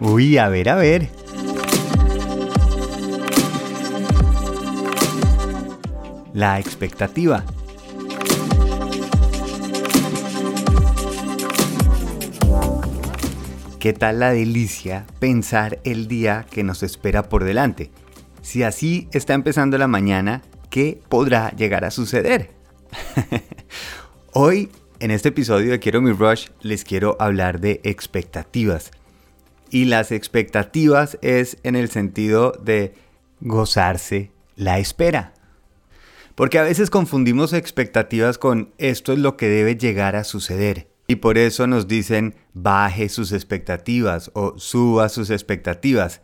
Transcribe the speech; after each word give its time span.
Uy, 0.00 0.38
a 0.38 0.48
ver, 0.48 0.68
a 0.68 0.76
ver. 0.76 1.08
La 6.32 6.60
expectativa. 6.60 7.44
¿Qué 13.80 13.92
tal 13.92 14.20
la 14.20 14.32
delicia 14.32 15.04
pensar 15.18 15.80
el 15.82 16.06
día 16.06 16.46
que 16.48 16.62
nos 16.62 16.84
espera 16.84 17.28
por 17.28 17.42
delante? 17.42 17.90
Si 18.40 18.62
así 18.62 19.08
está 19.12 19.34
empezando 19.34 19.78
la 19.78 19.88
mañana, 19.88 20.42
¿qué 20.70 21.00
podrá 21.08 21.50
llegar 21.56 21.84
a 21.84 21.90
suceder? 21.90 22.50
Hoy, 24.32 24.70
en 25.00 25.10
este 25.10 25.30
episodio 25.30 25.72
de 25.72 25.80
Quiero 25.80 26.00
mi 26.00 26.12
Rush, 26.12 26.48
les 26.60 26.84
quiero 26.84 27.16
hablar 27.18 27.58
de 27.58 27.80
expectativas. 27.82 28.92
Y 29.70 29.84
las 29.84 30.12
expectativas 30.12 31.18
es 31.22 31.58
en 31.62 31.76
el 31.76 31.90
sentido 31.90 32.52
de 32.52 32.94
gozarse 33.40 34.32
la 34.56 34.78
espera. 34.78 35.34
Porque 36.34 36.58
a 36.58 36.62
veces 36.62 36.90
confundimos 36.90 37.52
expectativas 37.52 38.38
con 38.38 38.72
esto 38.78 39.12
es 39.12 39.18
lo 39.18 39.36
que 39.36 39.48
debe 39.48 39.76
llegar 39.76 40.16
a 40.16 40.24
suceder. 40.24 40.88
Y 41.08 41.16
por 41.16 41.38
eso 41.38 41.66
nos 41.66 41.88
dicen 41.88 42.34
baje 42.52 43.08
sus 43.08 43.32
expectativas 43.32 44.30
o 44.34 44.58
suba 44.58 45.08
sus 45.08 45.30
expectativas. 45.30 46.20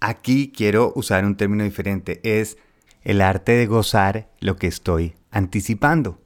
Aquí 0.00 0.52
quiero 0.54 0.92
usar 0.96 1.24
un 1.24 1.36
término 1.36 1.64
diferente, 1.64 2.20
es 2.24 2.58
el 3.04 3.20
arte 3.20 3.52
de 3.52 3.66
gozar 3.66 4.28
lo 4.40 4.56
que 4.56 4.66
estoy 4.66 5.14
anticipando. 5.30 6.20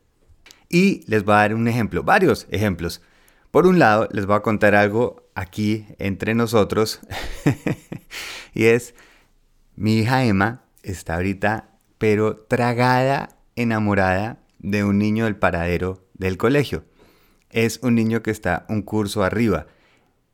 Y 0.69 1.03
les 1.07 1.25
voy 1.25 1.35
a 1.35 1.39
dar 1.39 1.55
un 1.55 1.69
ejemplo, 1.69 2.03
varios 2.03 2.47
ejemplos. 2.51 3.03
Por 3.51 3.67
un 3.67 3.79
lado, 3.79 4.09
les 4.13 4.27
voy 4.27 4.37
a 4.37 4.43
contar 4.43 4.75
algo 4.75 5.28
aquí 5.39 5.87
entre 5.99 6.35
nosotros. 6.35 7.01
y 8.55 8.65
es, 8.65 8.95
mi 9.77 9.99
hija 9.99 10.25
Emma 10.25 10.65
está 10.83 11.15
ahorita, 11.15 11.71
pero 11.99 12.37
tragada, 12.37 13.31
enamorada 13.57 14.41
de 14.59 14.85
un 14.85 14.99
niño 14.99 15.25
del 15.25 15.37
paradero 15.37 16.07
del 16.15 16.37
colegio 16.37 16.85
es 17.51 17.81
un 17.83 17.95
niño 17.95 18.23
que 18.23 18.31
está 18.31 18.67
un 18.69 18.83
curso 18.83 19.23
arriba. 19.23 19.67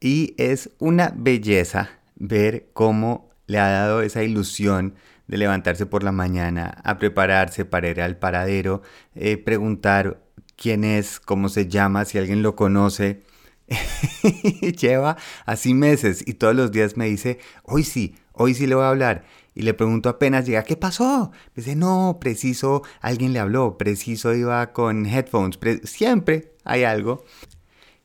Y 0.00 0.34
es 0.38 0.70
una 0.78 1.12
belleza 1.14 1.91
ver 2.16 2.68
cómo 2.72 3.30
le 3.46 3.58
ha 3.58 3.68
dado 3.68 4.02
esa 4.02 4.22
ilusión 4.22 4.94
de 5.27 5.39
levantarse 5.39 5.86
por 5.86 6.02
la 6.02 6.12
mañana, 6.12 6.83
a 6.84 6.98
prepararse 6.98 7.64
para 7.64 7.89
ir 7.89 8.00
al 8.02 8.18
paradero, 8.18 8.83
eh, 9.14 9.39
preguntar 9.39 10.22
quién 10.56 10.84
es, 10.84 11.18
cómo 11.18 11.48
se 11.48 11.68
llama, 11.68 12.05
si 12.05 12.18
alguien 12.18 12.42
lo 12.42 12.56
conoce. 12.56 13.22
Lleva 14.80 15.16
así 15.46 15.74
meses 15.74 16.22
y 16.26 16.34
todos 16.34 16.54
los 16.54 16.72
días 16.72 16.96
me 16.96 17.06
dice, 17.06 17.38
hoy 17.62 17.84
sí, 17.84 18.14
hoy 18.32 18.54
sí 18.54 18.66
le 18.66 18.74
voy 18.74 18.84
a 18.84 18.90
hablar. 18.90 19.24
Y 19.54 19.62
le 19.62 19.74
pregunto 19.74 20.08
apenas 20.08 20.46
llega, 20.46 20.64
¿qué 20.64 20.76
pasó? 20.76 21.30
Me 21.54 21.62
dice, 21.62 21.76
no, 21.76 22.18
preciso, 22.20 22.82
alguien 23.00 23.32
le 23.32 23.38
habló, 23.38 23.78
preciso 23.78 24.34
iba 24.34 24.72
con 24.72 25.06
headphones, 25.06 25.58
siempre 25.84 26.52
hay 26.64 26.84
algo. 26.84 27.24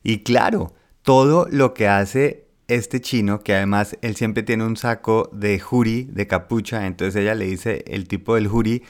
Y 0.02 0.22
claro, 0.22 0.74
todo 1.02 1.48
lo 1.50 1.74
que 1.74 1.88
hace 1.88 2.46
este 2.68 3.00
chino, 3.00 3.40
que 3.40 3.54
además 3.54 3.98
él 4.00 4.14
siempre 4.14 4.44
tiene 4.44 4.64
un 4.64 4.76
saco 4.76 5.28
de 5.32 5.58
juri, 5.58 6.04
de 6.04 6.28
capucha, 6.28 6.86
entonces 6.86 7.20
ella 7.20 7.34
le 7.34 7.46
dice 7.46 7.84
el 7.88 8.06
tipo 8.06 8.36
del 8.36 8.46
juri, 8.46 8.84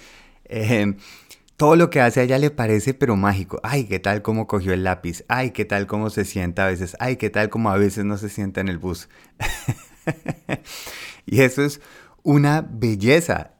todo 1.60 1.76
lo 1.76 1.90
que 1.90 2.00
hace 2.00 2.20
a 2.20 2.22
ella 2.22 2.38
le 2.38 2.50
parece 2.50 2.94
pero 2.94 3.16
mágico. 3.16 3.60
Ay, 3.62 3.84
qué 3.84 3.98
tal 3.98 4.22
como 4.22 4.46
cogió 4.46 4.72
el 4.72 4.82
lápiz. 4.82 5.24
Ay, 5.28 5.50
qué 5.50 5.66
tal 5.66 5.86
como 5.86 6.08
se 6.08 6.24
sienta 6.24 6.64
a 6.64 6.68
veces. 6.68 6.96
Ay, 7.00 7.16
qué 7.16 7.28
tal 7.28 7.50
como 7.50 7.68
a 7.68 7.76
veces 7.76 8.06
no 8.06 8.16
se 8.16 8.30
sienta 8.30 8.62
en 8.62 8.68
el 8.68 8.78
bus. 8.78 9.10
y 11.26 11.42
eso 11.42 11.62
es 11.62 11.82
una 12.22 12.66
belleza. 12.66 13.50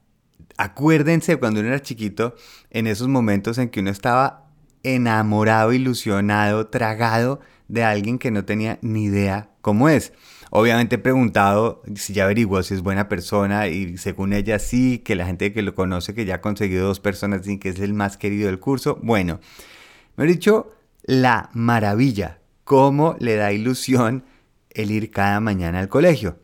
Acuérdense 0.56 1.36
cuando 1.36 1.60
uno 1.60 1.68
era 1.68 1.82
chiquito, 1.82 2.34
en 2.70 2.86
esos 2.86 3.06
momentos 3.06 3.58
en 3.58 3.68
que 3.68 3.80
uno 3.80 3.90
estaba 3.90 4.49
enamorado, 4.82 5.72
ilusionado, 5.72 6.66
tragado 6.68 7.40
de 7.68 7.84
alguien 7.84 8.18
que 8.18 8.30
no 8.30 8.44
tenía 8.44 8.78
ni 8.82 9.04
idea 9.04 9.50
cómo 9.60 9.88
es. 9.88 10.12
Obviamente 10.50 10.96
he 10.96 10.98
preguntado 10.98 11.82
si 11.94 12.12
ya 12.12 12.24
averiguó 12.24 12.62
si 12.64 12.74
es 12.74 12.82
buena 12.82 13.08
persona 13.08 13.68
y 13.68 13.96
según 13.98 14.32
ella 14.32 14.58
sí, 14.58 14.98
que 14.98 15.14
la 15.14 15.26
gente 15.26 15.52
que 15.52 15.62
lo 15.62 15.76
conoce, 15.76 16.12
que 16.12 16.24
ya 16.24 16.36
ha 16.36 16.40
conseguido 16.40 16.86
dos 16.86 16.98
personas, 16.98 17.46
y 17.46 17.58
que 17.58 17.68
es 17.68 17.78
el 17.78 17.94
más 17.94 18.16
querido 18.16 18.46
del 18.48 18.58
curso. 18.58 18.98
Bueno, 19.00 19.38
me 20.16 20.24
he 20.24 20.26
dicho 20.26 20.72
la 21.04 21.50
maravilla, 21.52 22.40
cómo 22.64 23.16
le 23.20 23.36
da 23.36 23.52
ilusión 23.52 24.24
el 24.70 24.90
ir 24.90 25.10
cada 25.10 25.38
mañana 25.38 25.78
al 25.78 25.88
colegio. 25.88 26.38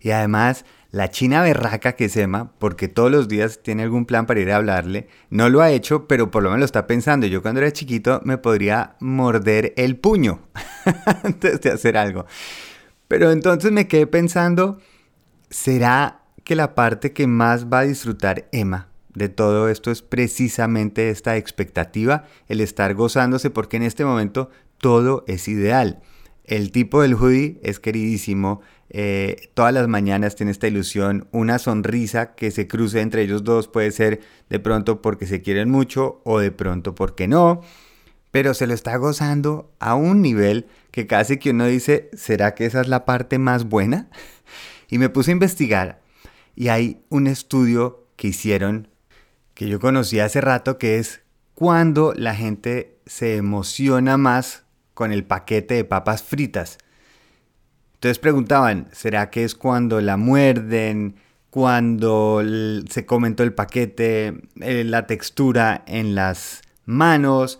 Y 0.00 0.10
además 0.10 0.64
la 0.96 1.10
china 1.10 1.42
berraca 1.42 1.92
que 1.92 2.06
es 2.06 2.16
Emma, 2.16 2.52
porque 2.58 2.88
todos 2.88 3.10
los 3.10 3.28
días 3.28 3.60
tiene 3.62 3.82
algún 3.82 4.06
plan 4.06 4.24
para 4.24 4.40
ir 4.40 4.50
a 4.50 4.56
hablarle, 4.56 5.08
no 5.28 5.50
lo 5.50 5.60
ha 5.60 5.70
hecho, 5.70 6.08
pero 6.08 6.30
por 6.30 6.42
lo 6.42 6.48
menos 6.48 6.60
lo 6.60 6.64
está 6.64 6.86
pensando. 6.86 7.26
Yo 7.26 7.42
cuando 7.42 7.60
era 7.60 7.70
chiquito 7.70 8.22
me 8.24 8.38
podría 8.38 8.96
morder 9.00 9.74
el 9.76 9.98
puño 9.98 10.40
antes 11.22 11.60
de 11.60 11.70
hacer 11.70 11.98
algo. 11.98 12.24
Pero 13.08 13.30
entonces 13.30 13.72
me 13.72 13.86
quedé 13.86 14.06
pensando, 14.06 14.78
¿será 15.50 16.22
que 16.44 16.56
la 16.56 16.74
parte 16.74 17.12
que 17.12 17.26
más 17.26 17.66
va 17.66 17.80
a 17.80 17.86
disfrutar 17.86 18.48
Emma 18.50 18.88
de 19.12 19.28
todo 19.28 19.68
esto 19.68 19.90
es 19.90 20.00
precisamente 20.00 21.10
esta 21.10 21.36
expectativa, 21.36 22.24
el 22.48 22.62
estar 22.62 22.94
gozándose, 22.94 23.50
porque 23.50 23.76
en 23.76 23.82
este 23.82 24.06
momento 24.06 24.48
todo 24.78 25.24
es 25.26 25.46
ideal. 25.46 26.00
El 26.44 26.70
tipo 26.70 27.02
del 27.02 27.16
hoodie 27.16 27.58
es 27.62 27.80
queridísimo, 27.80 28.62
eh, 28.90 29.50
todas 29.54 29.72
las 29.74 29.88
mañanas 29.88 30.36
tiene 30.36 30.52
esta 30.52 30.68
ilusión, 30.68 31.28
una 31.32 31.58
sonrisa 31.58 32.34
que 32.34 32.50
se 32.50 32.68
cruce 32.68 33.00
entre 33.00 33.22
ellos 33.22 33.44
dos 33.44 33.68
puede 33.68 33.90
ser 33.90 34.20
de 34.48 34.60
pronto 34.60 35.02
porque 35.02 35.26
se 35.26 35.42
quieren 35.42 35.70
mucho 35.70 36.20
o 36.24 36.38
de 36.38 36.52
pronto 36.52 36.94
porque 36.94 37.26
no, 37.26 37.62
pero 38.30 38.54
se 38.54 38.66
lo 38.66 38.74
está 38.74 38.96
gozando 38.96 39.72
a 39.80 39.94
un 39.94 40.22
nivel 40.22 40.66
que 40.90 41.06
casi 41.06 41.38
que 41.38 41.50
uno 41.50 41.66
dice, 41.66 42.10
¿será 42.14 42.54
que 42.54 42.66
esa 42.66 42.80
es 42.80 42.88
la 42.88 43.04
parte 43.04 43.38
más 43.38 43.64
buena? 43.64 44.08
Y 44.88 44.98
me 44.98 45.08
puse 45.08 45.32
a 45.32 45.34
investigar 45.34 46.00
y 46.54 46.68
hay 46.68 47.02
un 47.08 47.26
estudio 47.26 48.06
que 48.14 48.28
hicieron 48.28 48.88
que 49.54 49.68
yo 49.68 49.80
conocí 49.80 50.20
hace 50.20 50.40
rato 50.40 50.78
que 50.78 50.98
es 50.98 51.22
cuando 51.54 52.12
la 52.14 52.34
gente 52.34 52.98
se 53.06 53.36
emociona 53.36 54.16
más 54.16 54.64
con 54.94 55.12
el 55.12 55.24
paquete 55.24 55.74
de 55.74 55.84
papas 55.84 56.22
fritas. 56.22 56.78
Entonces 58.06 58.20
preguntaban, 58.20 58.88
¿será 58.92 59.30
que 59.30 59.42
es 59.42 59.56
cuando 59.56 60.00
la 60.00 60.16
muerden, 60.16 61.16
cuando 61.50 62.40
se 62.88 63.04
comentó 63.04 63.42
el 63.42 63.52
paquete, 63.52 64.42
eh, 64.60 64.84
la 64.84 65.08
textura 65.08 65.82
en 65.88 66.14
las 66.14 66.62
manos? 66.84 67.58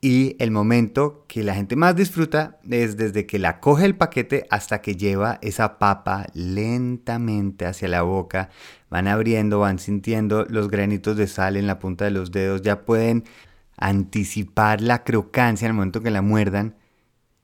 Y 0.00 0.36
el 0.38 0.50
momento 0.50 1.26
que 1.28 1.42
la 1.42 1.54
gente 1.54 1.76
más 1.76 1.96
disfruta 1.96 2.58
es 2.70 2.96
desde 2.96 3.26
que 3.26 3.38
la 3.38 3.60
coge 3.60 3.84
el 3.84 3.94
paquete 3.94 4.46
hasta 4.48 4.80
que 4.80 4.96
lleva 4.96 5.38
esa 5.42 5.78
papa 5.78 6.28
lentamente 6.32 7.66
hacia 7.66 7.88
la 7.88 8.00
boca. 8.00 8.48
Van 8.88 9.06
abriendo, 9.06 9.58
van 9.58 9.78
sintiendo 9.78 10.46
los 10.48 10.70
granitos 10.70 11.18
de 11.18 11.26
sal 11.26 11.58
en 11.58 11.66
la 11.66 11.78
punta 11.78 12.06
de 12.06 12.10
los 12.10 12.32
dedos. 12.32 12.62
Ya 12.62 12.86
pueden 12.86 13.24
anticipar 13.76 14.80
la 14.80 15.04
crocancia 15.04 15.66
en 15.66 15.72
el 15.72 15.76
momento 15.76 16.00
que 16.00 16.10
la 16.10 16.22
muerdan. 16.22 16.74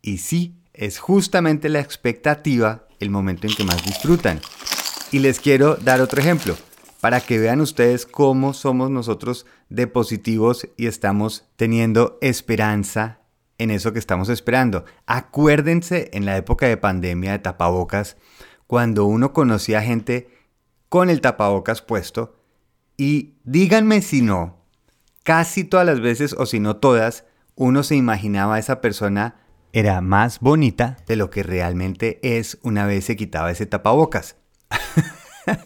Y 0.00 0.16
sí, 0.18 0.59
es 0.80 0.98
justamente 0.98 1.68
la 1.68 1.80
expectativa 1.80 2.86
el 3.00 3.10
momento 3.10 3.46
en 3.46 3.54
que 3.54 3.64
más 3.64 3.84
disfrutan. 3.84 4.40
Y 5.12 5.18
les 5.18 5.38
quiero 5.38 5.76
dar 5.76 6.00
otro 6.00 6.20
ejemplo 6.20 6.56
para 7.02 7.20
que 7.20 7.38
vean 7.38 7.60
ustedes 7.60 8.06
cómo 8.06 8.54
somos 8.54 8.90
nosotros 8.90 9.44
de 9.68 9.86
positivos 9.86 10.66
y 10.78 10.86
estamos 10.86 11.44
teniendo 11.56 12.18
esperanza 12.22 13.20
en 13.58 13.70
eso 13.70 13.92
que 13.92 13.98
estamos 13.98 14.30
esperando. 14.30 14.86
Acuérdense 15.04 16.08
en 16.14 16.24
la 16.24 16.38
época 16.38 16.66
de 16.66 16.78
pandemia 16.78 17.32
de 17.32 17.40
tapabocas, 17.40 18.16
cuando 18.66 19.04
uno 19.04 19.34
conocía 19.34 19.82
gente 19.82 20.28
con 20.88 21.10
el 21.10 21.20
tapabocas 21.20 21.82
puesto, 21.82 22.36
y 22.96 23.34
díganme 23.44 24.00
si 24.00 24.22
no, 24.22 24.64
casi 25.24 25.64
todas 25.64 25.84
las 25.84 26.00
veces 26.00 26.34
o 26.38 26.46
si 26.46 26.58
no 26.58 26.76
todas, 26.76 27.24
uno 27.54 27.82
se 27.82 27.96
imaginaba 27.96 28.54
a 28.54 28.58
esa 28.58 28.80
persona 28.80 29.39
era 29.72 30.00
más 30.00 30.40
bonita 30.40 30.96
de 31.06 31.16
lo 31.16 31.30
que 31.30 31.42
realmente 31.42 32.18
es 32.22 32.58
una 32.62 32.86
vez 32.86 33.04
se 33.04 33.16
quitaba 33.16 33.50
ese 33.50 33.66
tapabocas. 33.66 34.36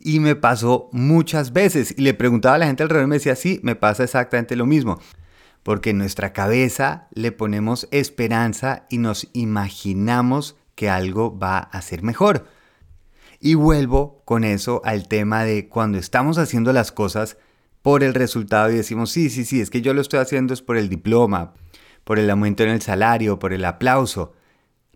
y 0.00 0.20
me 0.20 0.36
pasó 0.36 0.88
muchas 0.92 1.52
veces 1.52 1.94
y 1.96 2.02
le 2.02 2.14
preguntaba 2.14 2.56
a 2.56 2.58
la 2.58 2.66
gente 2.66 2.82
alrededor 2.82 3.06
y 3.06 3.10
me 3.10 3.16
decía, 3.16 3.36
sí, 3.36 3.60
me 3.62 3.76
pasa 3.76 4.04
exactamente 4.04 4.56
lo 4.56 4.66
mismo. 4.66 5.00
Porque 5.62 5.90
en 5.90 5.98
nuestra 5.98 6.32
cabeza 6.32 7.08
le 7.12 7.32
ponemos 7.32 7.86
esperanza 7.90 8.86
y 8.88 8.98
nos 8.98 9.28
imaginamos 9.32 10.56
que 10.74 10.88
algo 10.88 11.38
va 11.38 11.58
a 11.58 11.82
ser 11.82 12.02
mejor. 12.02 12.46
Y 13.40 13.54
vuelvo 13.54 14.22
con 14.24 14.44
eso 14.44 14.80
al 14.84 15.08
tema 15.08 15.44
de 15.44 15.68
cuando 15.68 15.98
estamos 15.98 16.38
haciendo 16.38 16.72
las 16.72 16.92
cosas 16.92 17.36
por 17.82 18.02
el 18.02 18.14
resultado 18.14 18.70
y 18.70 18.76
decimos, 18.76 19.10
sí, 19.10 19.30
sí, 19.30 19.44
sí, 19.44 19.60
es 19.60 19.70
que 19.70 19.80
yo 19.80 19.94
lo 19.94 20.00
estoy 20.00 20.20
haciendo 20.20 20.52
es 20.52 20.62
por 20.62 20.76
el 20.76 20.88
diploma, 20.88 21.54
por 22.04 22.18
el 22.18 22.30
aumento 22.30 22.62
en 22.62 22.70
el 22.70 22.82
salario, 22.82 23.38
por 23.38 23.52
el 23.52 23.64
aplauso. 23.64 24.34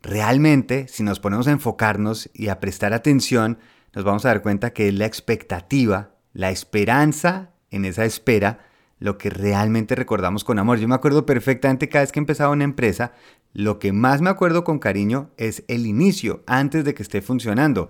realmente, 0.03 0.87
si 0.89 1.03
nos 1.03 1.19
ponemos 1.19 1.47
a 1.49 1.53
enfocarnos 1.53 2.29
y 2.35 2.49
a 2.49 2.61
prestar 2.61 2.93
atención, 2.93 3.59
nos 3.95 4.05
vamos 4.05 4.25
a 4.25 4.29
dar 4.29 4.43
cuenta 4.43 4.75
que 4.75 4.89
es 4.89 4.95
la 4.95 5.07
expectativa, 5.07 6.11
la 6.35 6.51
esperanza 6.51 7.53
en 7.71 7.87
esa 7.87 8.05
espera, 8.05 8.59
lo 8.99 9.17
que 9.19 9.31
realmente 9.31 9.95
recordamos 9.95 10.45
con 10.45 10.59
amor. 10.59 10.79
Yo 10.79 10.89
me 10.89 10.95
acuerdo 10.95 11.25
perfectamente 11.25 11.89
cada 11.89 12.03
vez 12.03 12.13
que 12.13 12.19
empezaba 12.19 12.53
una 12.53 12.65
empresa, 12.65 13.13
lo 13.53 13.79
que 13.79 13.93
más 13.93 14.21
me 14.21 14.31
acuerdo 14.31 14.65
con 14.65 14.79
cariño 14.79 15.31
es 15.37 15.65
el 15.69 15.87
inicio, 15.87 16.43
antes 16.47 16.85
de 16.85 16.95
que 16.95 17.03
esté 17.03 17.23
funcionando, 17.23 17.89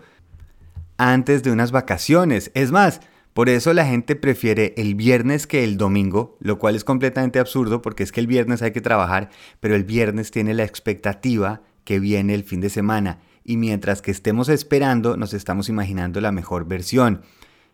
antes 0.99 1.43
de 1.43 1.51
unas 1.51 1.73
vacaciones. 1.73 2.51
Es 2.55 2.71
más, 2.71 3.01
por 3.35 3.49
eso 3.49 3.73
la 3.73 3.85
gente 3.85 4.15
prefiere 4.15 4.75
el 4.77 4.95
viernes 4.95 5.49
que 5.49 5.65
el 5.65 5.77
domingo, 5.77 6.39
lo 6.41 6.61
cual 6.61 6.77
es 6.77 6.85
completamente 6.85 7.41
absurdo 7.41 7.83
porque 7.83 8.05
es 8.05 8.13
que 8.13 8.21
el 8.21 8.29
viernes 8.29 8.63
hay 8.63 8.71
que 8.71 8.81
trabajar, 8.81 9.29
pero 9.59 9.75
el 9.75 9.83
viernes 9.83 10.31
tiene 10.31 10.55
la 10.55 10.63
expectativa 10.63 11.63
que 11.83 11.99
viene 11.99 12.35
el 12.35 12.45
fin 12.45 12.61
de 12.61 12.71
semana 12.71 13.19
y 13.43 13.57
mientras 13.57 14.03
que 14.03 14.13
estemos 14.13 14.49
esperando 14.49 15.17
nos 15.17 15.35
estamos 15.35 15.69
imaginando 15.69 16.21
la 16.21 16.31
mejor 16.31 16.67
versión. 16.67 17.23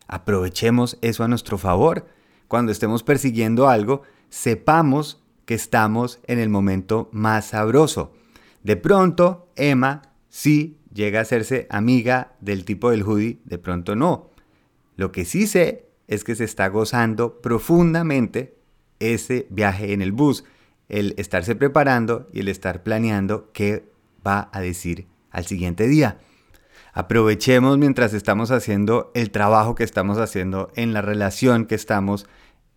Aprovechemos 0.09 0.99
eso 1.03 1.25
a 1.25 1.29
nuestro 1.29 1.59
favor. 1.59 2.09
Cuando 2.49 2.73
estemos 2.73 3.03
persiguiendo 3.03 3.69
algo, 3.69 4.01
sepamos 4.31 5.23
que 5.45 5.55
estamos 5.55 6.21
en 6.27 6.39
el 6.39 6.49
momento 6.49 7.11
más 7.13 7.49
sabroso. 7.49 8.15
De 8.63 8.77
pronto, 8.77 9.53
Emma 9.57 10.03
sí 10.31 10.79
llega 10.91 11.19
a 11.19 11.23
hacerse 11.23 11.67
amiga 11.69 12.33
del 12.41 12.65
tipo 12.65 12.91
del 12.91 13.03
hoodie, 13.03 13.41
de 13.45 13.59
pronto 13.59 13.95
no. 13.95 14.31
Lo 15.01 15.13
que 15.13 15.25
sí 15.25 15.47
sé 15.47 15.87
es 16.09 16.25
que 16.25 16.35
se 16.35 16.45
está 16.45 16.69
gozando 16.69 17.41
profundamente 17.41 18.59
ese 18.99 19.47
viaje 19.49 19.95
en 19.95 20.03
el 20.03 20.13
bus, 20.13 20.45
el 20.91 21.15
estarse 21.17 21.57
preparando 21.57 22.29
y 22.35 22.41
el 22.41 22.49
estar 22.49 22.83
planeando 22.83 23.51
qué 23.55 23.91
va 24.27 24.51
a 24.53 24.61
decir 24.61 25.07
al 25.31 25.47
siguiente 25.47 25.89
día. 25.89 26.19
Aprovechemos 26.93 27.79
mientras 27.79 28.13
estamos 28.13 28.51
haciendo 28.51 29.11
el 29.15 29.31
trabajo 29.31 29.75
que 29.75 29.85
estamos 29.85 30.19
haciendo, 30.19 30.71
en 30.77 30.93
la 30.93 31.01
relación 31.01 31.65
que 31.65 31.77
estamos, 31.77 32.27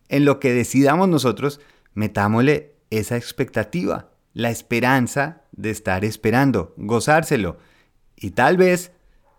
en 0.07 0.23
lo 0.23 0.39
que 0.39 0.53
decidamos 0.53 1.09
nosotros, 1.09 1.59
metámosle 1.93 2.77
esa 2.89 3.17
expectativa, 3.17 4.11
la 4.33 4.49
esperanza 4.49 5.41
de 5.51 5.71
estar 5.71 6.05
esperando, 6.05 6.73
gozárselo. 6.77 7.57
Y 8.15 8.31
tal 8.31 8.55
vez 8.55 8.93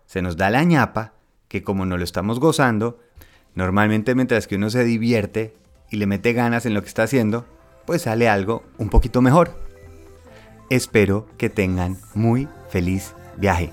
se 0.05 0.21
nos 0.21 0.37
da 0.37 0.51
la 0.51 0.63
ñapa 0.63 1.14
que 1.47 1.63
como 1.63 1.85
no 1.85 1.97
lo 1.97 2.03
estamos 2.03 2.39
gozando, 2.39 2.99
normalmente 3.53 4.15
mientras 4.15 4.47
que 4.47 4.55
uno 4.55 4.69
se 4.69 4.83
divierte 4.83 5.53
y 5.91 5.97
le 5.97 6.07
mete 6.07 6.33
ganas 6.33 6.65
en 6.65 6.73
lo 6.73 6.81
que 6.81 6.87
está 6.87 7.03
haciendo, 7.03 7.45
pues 7.85 8.03
sale 8.03 8.27
algo 8.27 8.63
un 8.77 8.89
poquito 8.89 9.21
mejor. 9.21 9.55
Espero 10.69 11.27
que 11.37 11.49
tengan 11.49 11.97
muy 12.15 12.47
feliz 12.69 13.13
viaje. 13.37 13.71